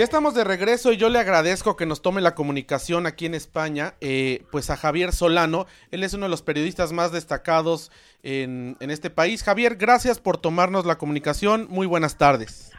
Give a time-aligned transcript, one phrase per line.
[0.00, 3.34] Ya estamos de regreso y yo le agradezco que nos tome la comunicación aquí en
[3.34, 5.66] España, eh, pues a Javier Solano.
[5.90, 7.92] Él es uno de los periodistas más destacados
[8.22, 9.42] en, en, este país.
[9.42, 11.66] Javier, gracias por tomarnos la comunicación.
[11.68, 12.70] Muy buenas tardes.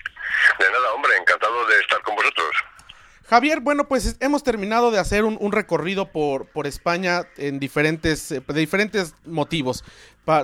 [0.57, 2.40] De nada, hombre, encantado de estar con vosotros.
[3.31, 8.43] Javier, bueno, pues hemos terminado de hacer un, recorrido por, por, España en diferentes, eh,
[8.45, 9.85] de diferentes motivos,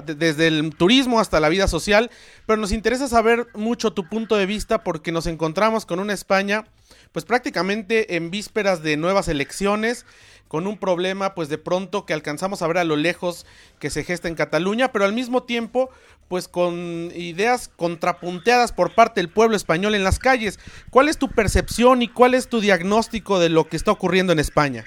[0.05, 2.09] desde el turismo hasta la vida social,
[2.45, 6.63] pero nos interesa saber mucho tu punto de vista porque nos encontramos con una España,
[7.11, 10.05] pues prácticamente en vísperas de nuevas elecciones,
[10.47, 13.45] con un problema pues de pronto que alcanzamos a ver a lo lejos
[13.79, 15.89] que se gesta en Cataluña, pero al mismo tiempo
[16.27, 20.59] pues con ideas contrapunteadas por parte del pueblo español en las calles.
[20.89, 24.39] ¿Cuál es tu percepción y cuál es tu diagnóstico de lo que está ocurriendo en
[24.39, 24.83] España?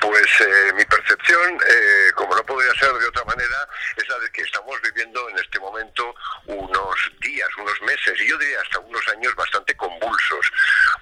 [0.00, 4.30] Pues eh, mi percepción, eh, como no podría ser de otra manera, es la de
[4.30, 6.14] que estamos viviendo en este momento
[6.46, 10.52] unos días, unos meses, y yo diría hasta unos años bastante convulsos,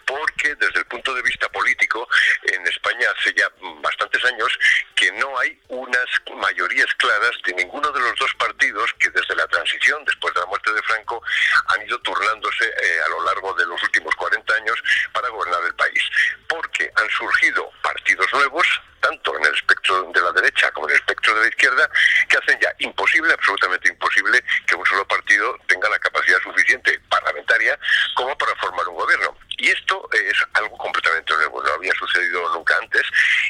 [0.06, 2.08] porque desde el punto de vista político,
[2.44, 3.50] en España hace ya
[3.82, 4.58] bastantes años
[4.94, 9.46] que no hay unas mayorías claras de ninguno de los dos partidos que desde la
[9.48, 11.22] transición, después de la muerte de Franco,
[11.68, 14.76] han ido turnándose eh, a lo largo de los últimos 40 años
[15.12, 16.02] para gobernar el país,
[16.48, 18.66] porque han surgido partidos nuevos,
[19.00, 21.90] tanto en el espectro de la derecha como en el espectro de la izquierda,
[22.28, 27.78] que hacen ya imposible, absolutamente imposible, que un solo partido tenga la capacidad suficiente parlamentaria
[28.14, 29.36] como para formar un gobierno.
[29.58, 33.02] Y esto es algo completamente nuevo, no había sucedido nunca antes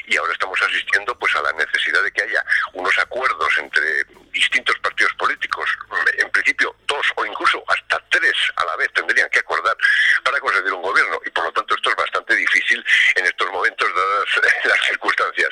[0.05, 2.43] y ahora estamos asistiendo pues a la necesidad de que haya
[2.73, 5.69] unos acuerdos entre distintos partidos políticos,
[6.17, 9.75] en principio dos o incluso hasta tres a la vez tendrían que acordar
[10.23, 12.83] para conseguir un gobierno y por lo tanto esto es bastante difícil
[13.15, 15.49] en estos momentos dadas las circunstancias.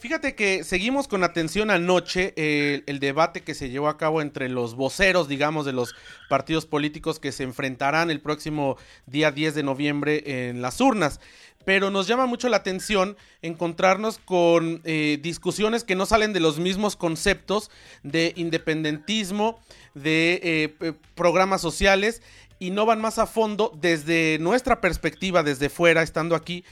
[0.00, 4.76] Fíjate que seguimos con atención anoche el debate que se llevó a cabo entre los
[4.76, 5.94] voceros, digamos, de los
[6.28, 11.20] partidos políticos que se enfrentarán el próximo día 10 de noviembre en las urnas.
[11.64, 16.60] Pero nos llama mucho la atención encontrarnos con eh, discusiones que no salen de los
[16.60, 17.72] mismos conceptos
[18.04, 19.58] de independentismo,
[19.94, 20.40] de
[20.80, 22.22] eh, programas sociales
[22.60, 26.64] y no van más a fondo desde nuestra perspectiva, desde fuera, estando aquí,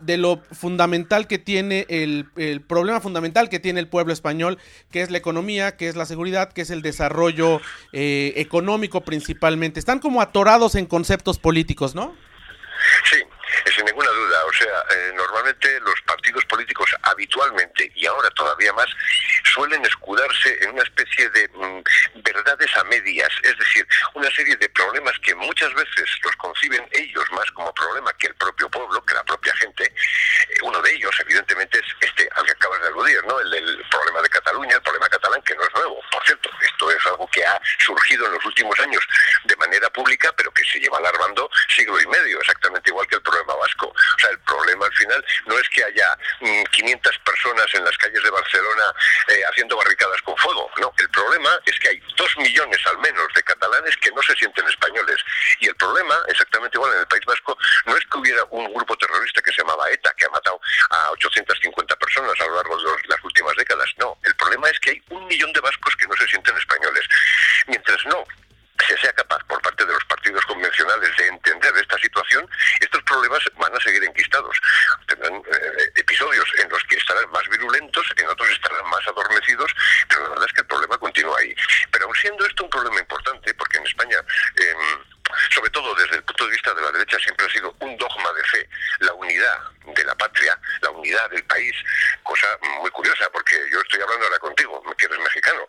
[0.00, 4.58] de lo fundamental que tiene el, el, problema fundamental que tiene el pueblo español,
[4.90, 7.60] que es la economía, que es la seguridad, que es el desarrollo
[7.92, 9.80] eh, económico principalmente.
[9.80, 12.16] Están como atorados en conceptos políticos, ¿no?
[13.10, 13.20] Sí,
[13.74, 14.38] sin ninguna duda.
[14.48, 16.39] O sea, eh, normalmente los partidos
[17.20, 18.86] habitualmente, y ahora todavía más,
[19.52, 21.82] suelen escudarse en una especie de mm,
[22.22, 27.24] verdades a medias, es decir, una serie de problemas que muchas veces los conciben ellos
[27.32, 29.84] más como problema que el propio pueblo, que la propia gente.
[29.84, 33.38] Eh, uno de ellos, evidentemente, es este al que acabas de aludir, ¿no?
[33.40, 36.00] El, el problema de Cataluña, el problema catalán, que no es nuevo.
[36.10, 39.06] Por cierto, esto es algo que ha surgido en los últimos años
[39.44, 43.22] de manera pública, pero que se lleva alarmando siglo y medio, exactamente igual que el
[43.22, 43.88] problema vasco.
[43.88, 47.96] O sea, el problema al final no es que haya mmm, 500 personas en las
[47.98, 48.84] calles de Barcelona
[49.28, 50.70] eh, haciendo barricadas con fuego.
[50.80, 54.34] No, el problema es que hay dos millones al menos de catalanes que no se
[54.36, 55.16] sienten españoles.
[55.60, 57.56] Y el problema, exactamente igual en el País Vasco,
[57.86, 61.10] no es que hubiera un grupo terrorista que se llamaba ETA, que ha matado a
[61.12, 63.90] 850 personas a lo largo de los, las últimas décadas.
[63.98, 67.06] No, el problema es que hay un millón de vascos que no se sienten españoles.
[67.66, 68.24] Mientras no
[68.86, 72.48] se sea capaz por parte de los partidos convencionales de entender esta situación,
[73.10, 74.56] problemas van a seguir enquistados.
[75.06, 79.70] Tendrán eh, episodios en los que estarán más virulentos, en otros estarán más adormecidos,
[80.08, 81.54] pero la verdad es que el problema continúa ahí.
[81.90, 84.18] Pero aun siendo esto un problema importante, porque en España,
[84.56, 84.74] eh,
[85.54, 88.32] sobre todo desde el punto de vista de la derecha, siempre ha sido un dogma
[88.32, 88.68] de fe,
[89.00, 91.74] la unidad de la patria, la unidad del país,
[92.22, 92.46] cosa
[92.80, 95.66] muy curiosa, porque yo estoy hablando ahora contigo, que eres mexicano.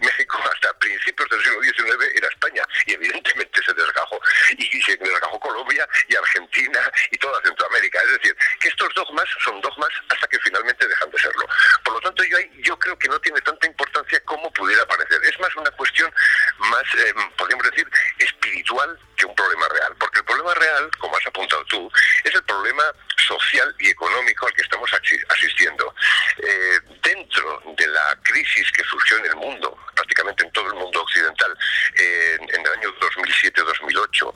[0.00, 4.20] México hasta principios del siglo XIX era España y evidentemente se desgajó
[4.56, 6.80] y se desgajó Colombia y Argentina
[7.10, 8.00] y toda Centroamérica.
[8.02, 11.46] Es decir, que estos dogmas son dogmas hasta que finalmente dejan de serlo.
[11.84, 15.20] Por lo tanto, yo, yo creo que no tiene tanta importancia como pudiera parecer.
[15.24, 16.12] Es más una cuestión
[16.58, 19.94] más, eh, podríamos decir, espiritual que un problema real.
[19.98, 21.90] Porque el problema real, como has apuntado tú,
[22.24, 22.84] es el problema
[23.26, 24.90] social y económico al que estamos
[25.28, 25.94] asistiendo.
[26.38, 31.02] Eh, dentro de la crisis que surgió en el mundo, prácticamente en todo el mundo
[31.02, 31.56] occidental,
[31.98, 34.34] eh, en el año 2007-2008,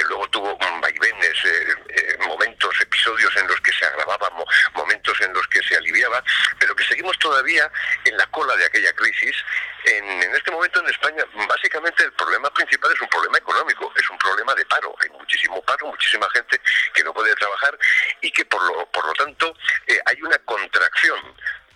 [0.00, 5.20] que luego tuvo vaivenes, eh, eh, momentos, episodios en los que se agravaba, mo momentos
[5.20, 6.22] en los que se aliviaba,
[6.58, 7.70] pero que seguimos todavía
[8.04, 9.36] en la cola de aquella crisis.
[9.84, 14.08] En, en, este momento en España, básicamente el problema principal es un problema económico, es
[14.08, 14.94] un problema de paro.
[15.02, 16.60] Hay muchísimo paro, muchísima gente
[16.94, 17.78] que no puede trabajar
[18.22, 19.54] y que por lo, por lo tanto
[19.86, 21.20] eh, hay una contracción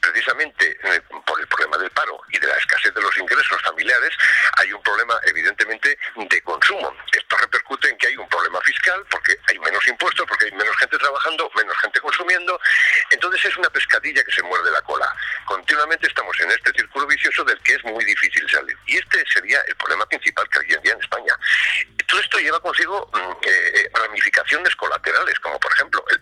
[0.04, 4.10] precisamente eh, por el problema del paro y de la escasez de los ingresos familiares,
[4.56, 6.94] hay un problema evidentemente de consumo.
[7.12, 10.76] Esto repercute en que hay un problema fiscal porque hay menos impuestos, porque hay menos
[10.76, 12.60] gente trabajando, menos gente consumiendo.
[13.10, 15.14] Entonces es una pescadilla que se muerde la cola.
[15.46, 18.76] Continuamente estamos en este círculo vicioso del que es muy difícil salir.
[18.86, 21.34] Y este sería el problema principal que hay hoy en día en España.
[22.06, 26.20] Todo esto lleva consigo mm, eh, eh, ramificaciones colaterales, como por ejemplo el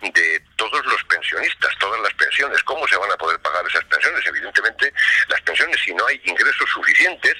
[0.00, 4.24] de todos los pensionistas, todas las pensiones, cómo se van a poder pagar esas pensiones.
[4.26, 4.92] Evidentemente,
[5.28, 7.34] las pensiones, si no hay ingresos suficientes,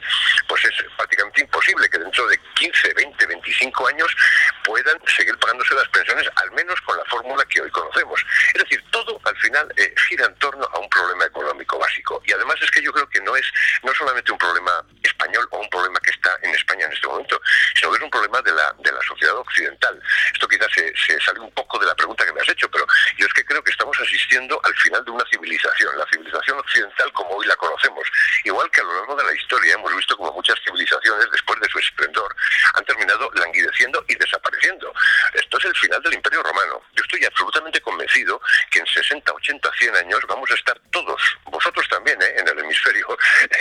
[0.48, 4.16] pues es prácticamente imposible que dentro de 15, 20, 25 años
[4.64, 8.24] puedan seguir pagándose las pensiones, al menos con la fórmula que hoy conocemos.
[8.54, 12.22] Es decir, todo al final eh, gira en torno a un problema económico básico.
[12.24, 13.46] Y además es que yo creo que no es
[13.82, 17.40] no solamente un problema español o un problema que está en España en este momento,
[17.74, 20.00] sino que es un problema de la, de la sociedad occidental.
[20.32, 22.86] Esto quizás se, se sale un poco de la pregunta que me has hecho, pero
[23.16, 27.12] yo es que creo que estamos asistiendo al final de una civilización, la civilización occidental
[27.12, 28.06] como hoy la conocemos.
[28.44, 31.68] Igual que a lo largo de la historia hemos visto como muchas civilizaciones, después de
[31.68, 32.34] su esplendor,
[32.74, 34.92] han terminado languideciendo y desapareciendo.
[35.34, 36.82] Esto es el final del Imperio Romano.
[36.94, 38.40] Yo estoy absolutamente convencido
[38.70, 42.34] que en 60, 80, 100 años vamos a estar todos, vosotros también, ¿eh?
[42.38, 43.06] en el hemisferio,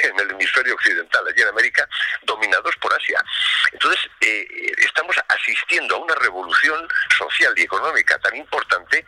[0.03, 1.87] en el hemisferio occidental, allí en América,
[2.23, 3.23] dominados por Asia.
[3.73, 4.47] Entonces, eh,
[4.77, 6.87] estamos asistiendo a una revolución
[7.17, 9.05] social y económica tan importante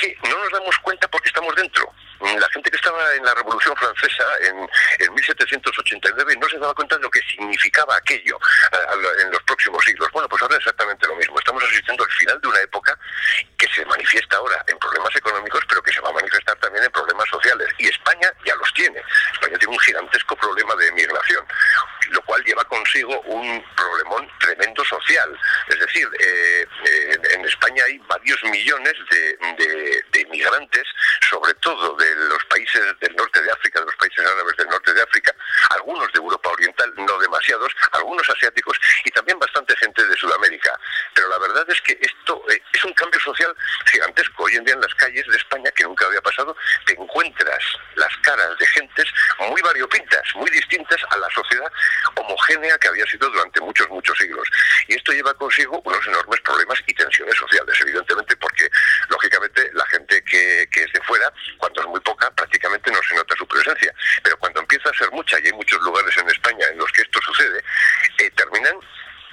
[0.00, 1.92] que no nos damos cuenta porque estamos dentro.
[2.20, 4.68] La gente que estaba en la Revolución Francesa en,
[4.98, 7.20] en 1789 no se daba cuenta de lo que
[7.78, 8.38] significaba aquello
[8.72, 10.08] eh, en los próximos siglos.
[10.12, 11.38] Bueno, pues ahora exactamente lo mismo.
[11.38, 12.98] Estamos asistiendo al final de una época
[13.56, 16.90] que se manifiesta ahora en problemas económicos, pero que se va a manifestar también en
[16.90, 17.68] problemas sociales.
[17.78, 19.02] Y España ya los tiene.
[19.34, 21.44] España tiene un gigantesco problema de emigración
[22.10, 25.38] lo cual lleva consigo un problemón tremendo social.
[25.68, 29.36] Es decir, eh, eh, en España hay varios millones de,
[30.12, 30.84] de, inmigrantes,
[31.28, 34.92] sobre todo de los países del norte de África, de los países árabes del norte
[34.92, 35.34] de África,
[35.70, 36.37] algunos de Europa
[37.92, 40.78] algunos asiáticos y también bastante gente de Sudamérica.
[41.14, 43.54] Pero la verdad es que esto eh, es un cambio social
[43.90, 44.44] gigantesco.
[44.44, 46.56] Hoy en día en las calles de España, que nunca había pasado,
[46.86, 47.62] te encuentras
[47.94, 49.06] las caras de gentes
[49.50, 51.70] muy variopintas, muy distintas a la sociedad
[52.14, 54.48] homogénea que había sido durante muchos, muchos siglos.
[54.86, 58.68] Y esto lleva consigo unos enormes problemas y tensiones sociales, evidentemente, porque
[59.08, 63.14] lógicamente la gente que, que es de fuera, cuando es muy poca, prácticamente no se
[63.14, 63.94] nota su presencia.
[64.22, 67.02] Pero cuando empieza a ser mucha, y hay muchos lugares en España en los que
[67.02, 67.62] esto sucede,
[68.18, 68.76] eh, terminan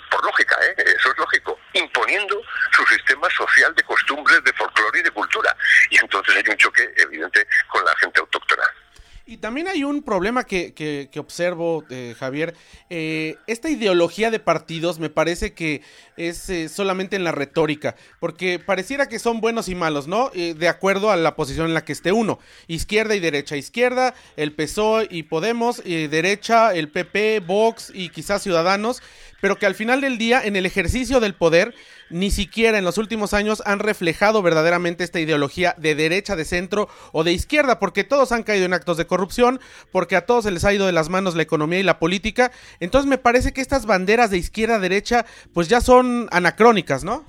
[0.10, 0.76] por lógica, ¿eh?
[0.98, 2.42] eso es lógico, imponiendo
[2.72, 5.56] su sistema social de costumbres, de folclore y de cultura.
[5.90, 8.64] Y entonces hay un choque evidente con la gente autóctona.
[9.28, 12.56] Y también hay un problema que, que, observo, eh, Javier.
[12.90, 15.82] Eh, esta ideología de partidos me parece que
[16.18, 20.30] es eh, solamente en la retórica, porque pareciera que son buenos y malos, ¿no?
[20.36, 22.40] de acuerdo a la posición en la que esté uno.
[22.68, 23.56] Izquierda y derecha.
[23.56, 25.84] Izquierda, el PSOE y Podemos.
[25.84, 29.02] derecha, el PP, Vox y quizás Ciudadanos.
[29.42, 31.74] Pero que al final del día, en el ejercicio del poder,
[32.10, 36.88] ni siquiera en los últimos años han reflejado verdaderamente esta ideología de derecha, de centro
[37.12, 39.60] o de izquierda, porque todos han caído en actos de corrupción,
[39.92, 42.52] porque a todos se les ha ido de las manos la economía y la política.
[42.80, 47.26] Entonces me parece que estas banderas de izquierda, derecha, pues ya son anacrónicas, ¿no?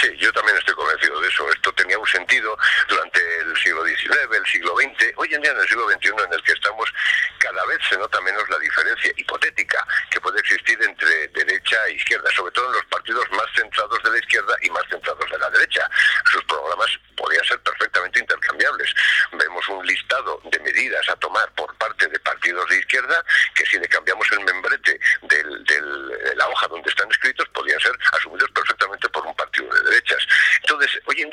[0.00, 1.50] Sí, yo también estoy convencido de eso.
[1.50, 2.56] Esto tenía un sentido
[2.88, 5.12] durante el siglo XIX, el siglo XX.
[5.16, 6.92] Hoy en día, en el siglo XXI, en el que estamos,
[7.38, 12.30] cada vez se nota menos la diferencia hipotética que puede existir entre derecha e izquierda,
[12.32, 15.50] sobre todo en los partidos más centrados de la izquierda y más centrados de la
[15.50, 15.88] derecha.
[16.30, 18.94] Sus programas podrían ser perfectamente intercambiables.
[19.32, 23.78] Vemos un listado de medidas a tomar por parte de partidos de izquierda que si
[23.78, 28.50] le cambiamos el membrete de la hoja donde están escritos, podrían ser asumidos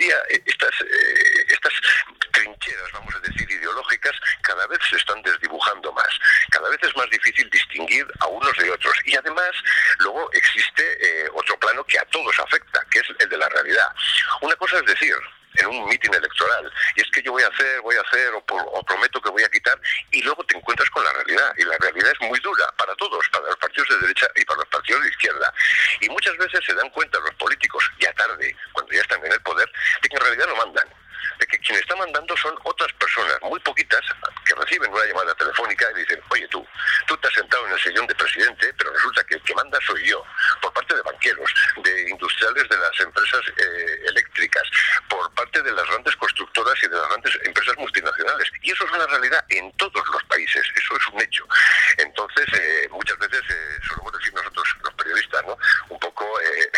[0.09, 1.73] eh, estas, eh, estas
[2.31, 6.19] trincheras, vamos a decir, ideológicas, cada vez se están desdibujando más.
[6.51, 8.95] Cada vez es más difícil distinguir a unos de otros.
[9.05, 9.51] Y además,
[9.99, 13.87] luego existe eh, otro plano que a todos afecta, que es el de la realidad.
[14.41, 15.15] Una cosa es decir,
[15.55, 16.71] en un mitin electoral.
[17.33, 19.73] Voy a hacer, voy a hacer, o, o, prometo que voy a quitar,
[20.11, 21.51] y luego te encuentras con la realidad.
[21.57, 24.59] Y la realidad es muy dura para todos, para los partidos de derecha y para
[24.59, 25.51] los partidos de izquierda.
[26.01, 29.41] Y muchas veces se dan cuenta los políticos, ya tarde, cuando ya están en el
[29.41, 29.67] poder,
[30.03, 30.87] de que en realidad no mandan
[31.39, 34.01] de que quien está mandando son otras personas, muy poquitas,
[34.45, 36.65] que reciben una llamada telefónica y dicen, oye tú,
[37.07, 39.79] tú te has sentado en el sillón de presidente, pero resulta que el que manda
[39.85, 40.23] soy yo,
[40.61, 44.63] por parte de banqueros, de industriales de las empresas eh, eléctricas,
[45.09, 47.39] por parte de las grandes constructoras y de las grandes
[48.61, 51.45] Y eso es una realidad en todos los países, eso es un hecho.
[51.97, 55.57] Entonces, eh, muchas veces eh, solemos decir nosotros, los periodistas, ¿no?
[55.89, 56.71] Un poco eh,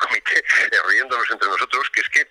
[0.00, 2.26] comité, eh, riéndonos entre nosotros, que es que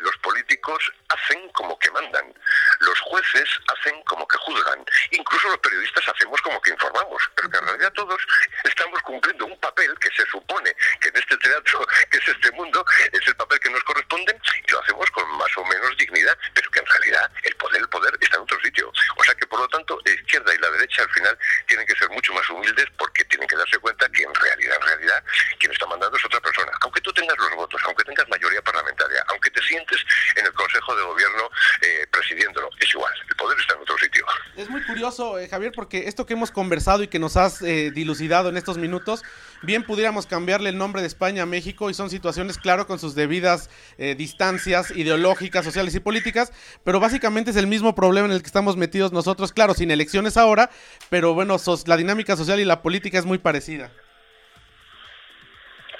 [0.00, 2.32] los políticos hacen como que mandan,
[2.80, 7.58] los jueces hacen como que juzgan, incluso los periodistas hacemos como que informamos, pero que
[7.58, 8.20] en realidad todos
[8.64, 12.84] estamos cumpliendo un papel que se supone que en este teatro, que es este mundo,
[13.12, 16.70] es el papel que nos corresponde y lo hacemos con más o menos dignidad, pero
[16.70, 18.92] que en realidad el poder, el poder está en otro sitio.
[19.16, 21.96] O sea que por lo tanto la izquierda y la derecha al final tienen que
[21.96, 25.24] ser mucho más humildes porque tienen que darse cuenta que en realidad, en realidad,
[25.58, 26.72] quien está mandando es otra persona.
[26.82, 30.04] Aunque tú tengas los votos, aunque tengas mayoría parlamentaria, aunque te sientes
[30.36, 31.50] en el Consejo de Gobierno
[31.82, 34.26] eh, presidiéndolo, es igual, el poder está en otro sitio.
[34.56, 37.90] Es muy curioso, eh, Javier, porque esto que hemos conversado y que nos has eh,
[37.90, 39.22] dilucidado en estos minutos,
[39.62, 43.14] bien pudiéramos cambiarle el nombre de España a México y son situaciones, claro, con sus
[43.14, 43.70] debidas
[44.16, 46.52] distancias ideológicas, sociales y políticas,
[46.84, 50.36] pero básicamente es el mismo problema en el que estamos metidos nosotros, claro, sin elecciones
[50.36, 50.70] ahora,
[51.10, 51.56] pero bueno,
[51.86, 53.90] la dinámica social y la política es muy parecida.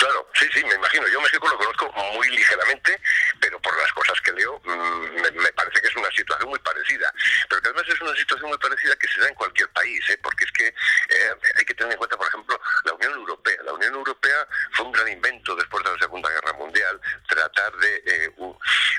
[0.01, 1.07] Claro, sí, sí, me imagino.
[1.09, 2.99] Yo México lo conozco muy ligeramente,
[3.39, 7.12] pero por las cosas que leo mm, me, parece que es situación muy parecida.
[7.49, 10.19] Pero que además es una situación muy parecida que se da en cualquier país, ¿eh?
[10.23, 13.62] porque es que eh, hay que tener en cuenta, por ejemplo, la Unión Europea.
[13.65, 18.03] La Unión Europea fue un gran invento después de la Segunda Guerra Mundial, tratar de,
[18.07, 18.31] eh,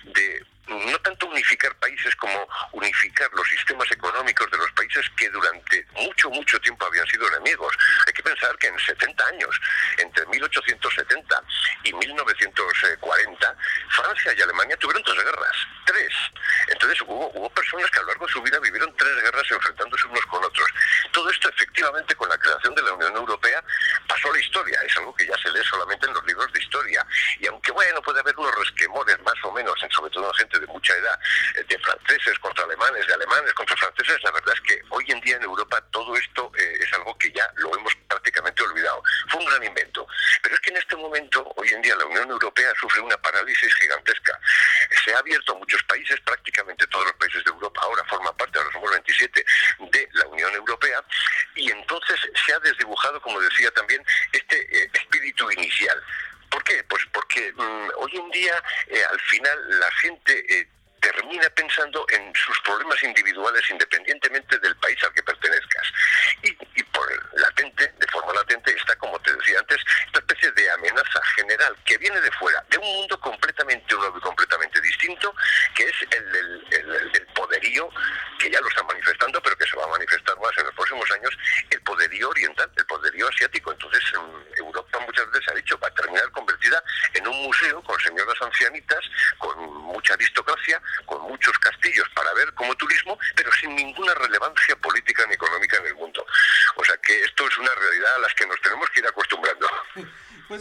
[0.04, 5.86] de no tanto unificar países como unificar los sistemas económicos de los países que durante
[5.96, 7.75] mucho, mucho tiempo habían sido enemigos.
[8.08, 9.60] Hay que pensar que en 70 años,
[9.98, 11.44] entre 1870
[11.84, 13.58] y 1940,
[13.90, 15.68] Francia y Alemania tuvieron tres guerras,
[17.08, 20.25] hubo, hubo personas que a lo largo de su vida vivieron tres guerras enfrentándose unos
[20.25, 20.67] con otros.
[21.12, 23.63] Todo esto efectivamente con la creación de la Unión Europea
[24.08, 26.60] pasó a la historia, es algo que ya se lee solamente en los libros de
[26.60, 27.05] historia.
[27.39, 30.67] Y aunque bueno, puede haber unos resquemores más o menos, sobre todo en gente de
[30.67, 31.20] mucha edad,
[31.55, 35.20] eh, de franceses contra alemanes, de alemanes contra franceses, la verdad es que hoy en
[35.22, 39.03] día en Europa todo esto eh, es algo que ya lo hemos prácticamente olvidado.
[39.29, 40.08] Fue un gran invento.
[40.41, 43.74] Pero es que en este momento, hoy en día, la Unión Europea sufre una parálisis
[43.75, 44.39] gigantesca.
[45.03, 48.58] Se ha abierto a muchos países, prácticamente todos los países de Europa ahora forman parte,
[48.60, 49.46] ahora somos 27,
[49.91, 51.03] de la Unión Europea,
[51.55, 56.01] y entonces se ha desdibujado, como decía también, este eh, espíritu inicial.
[56.50, 56.84] ¿Por qué?
[56.84, 60.67] Pues porque mm, hoy en día, eh, al final, la gente eh,
[61.01, 65.91] termina pensando en sus problemas individuales independientemente del país al que pertenezcas.
[66.43, 66.53] Y,
[66.84, 71.75] por latente, de forma latente, está, como te decía antes, esta especie de amenaza general
[71.86, 75.34] que viene de fuera, de un mundo completamente nuevo y completamente distinto,
[75.75, 77.89] que es el del, poderío,
[78.38, 81.10] que ya lo están manifestando, pero que se va a manifestar más en los próximos
[81.12, 81.38] años,
[81.70, 83.72] el poderío oriental, el poderío asiático.
[83.72, 84.03] Entonces,
[84.58, 89.00] Europa muchas veces ha dicho, va a terminar convertida en un museo con señoras ancianitas,
[89.39, 95.25] con mucha aristocracia, con muchos castillos para ver como turismo, pero sin ninguna relevancia política
[95.27, 96.24] ni económica en el mundo.
[96.75, 99.68] O sea que esto es una realidad a las que nos tenemos que ir acostumbrando.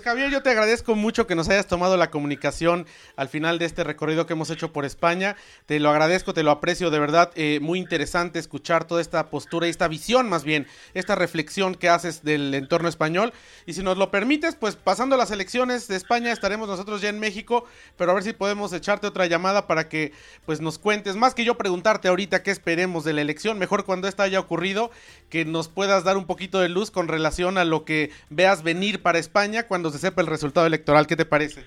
[0.00, 3.66] Pues Javier, yo te agradezco mucho que nos hayas tomado la comunicación al final de
[3.66, 5.36] este recorrido que hemos hecho por España.
[5.66, 7.30] Te lo agradezco, te lo aprecio de verdad.
[7.34, 11.90] Eh, muy interesante escuchar toda esta postura y esta visión más bien, esta reflexión que
[11.90, 13.34] haces del entorno español.
[13.66, 17.18] Y si nos lo permites, pues pasando las elecciones de España estaremos nosotros ya en
[17.18, 17.66] México,
[17.98, 20.14] pero a ver si podemos echarte otra llamada para que
[20.46, 24.08] pues nos cuentes, más que yo preguntarte ahorita qué esperemos de la elección, mejor cuando
[24.08, 24.90] esta haya ocurrido,
[25.28, 29.02] que nos puedas dar un poquito de luz con relación a lo que veas venir
[29.02, 31.06] para España cuando se sepa el resultado electoral.
[31.06, 31.64] ¿Qué te parece?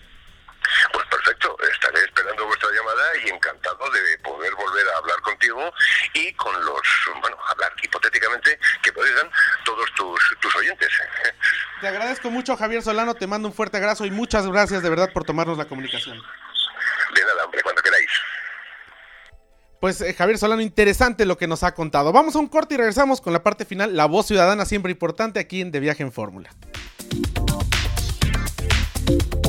[0.91, 5.73] Pues perfecto, estaré esperando vuestra llamada y encantado de poder volver a hablar contigo
[6.13, 6.81] y con los,
[7.21, 9.29] bueno, hablar hipotéticamente que puedan
[9.65, 10.89] todos tus, tus oyentes.
[11.81, 15.11] Te agradezco mucho, Javier Solano, te mando un fuerte abrazo y muchas gracias de verdad
[15.11, 16.17] por tomarnos la comunicación.
[17.13, 18.09] De nada, hombre, cuando queráis.
[19.81, 22.13] Pues eh, Javier Solano, interesante lo que nos ha contado.
[22.13, 25.41] Vamos a un corte y regresamos con la parte final, la voz ciudadana siempre importante
[25.41, 26.51] aquí en De Viaje en Fórmula.